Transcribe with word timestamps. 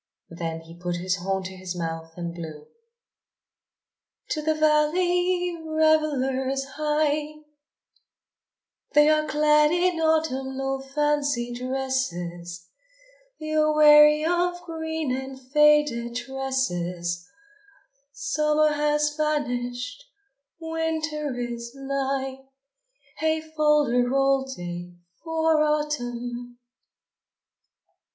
Then 0.31 0.61
he 0.61 0.75
put 0.79 0.95
his 0.95 1.17
horn 1.17 1.43
to 1.43 1.55
his 1.55 1.75
mouth 1.77 2.13
and 2.17 2.33
blew: 2.33 2.65
To 4.31 4.41
the 4.41 4.55
valley 4.55 5.55
revellers 5.63 6.65
hie! 6.75 7.41
They 8.93 9.09
are 9.09 9.27
clad 9.27 9.69
in 9.71 10.01
autumnal 10.01 10.81
fancy 10.81 11.53
dresses, 11.53 12.67
They 13.39 13.53
are 13.53 13.75
weary 13.75 14.25
of 14.25 14.59
green 14.63 15.15
and 15.15 15.39
faded 15.39 16.15
tresses, 16.15 17.29
Summer 18.11 18.71
has 18.73 19.15
vanished, 19.15 20.05
Winter 20.59 21.35
is 21.37 21.73
nigh 21.75 22.39
Hey 23.17 23.39
fol 23.39 23.85
de 23.85 24.01
rol 24.01 24.45
day 24.45 24.95
for 25.23 25.61
Autumn! 25.63 26.57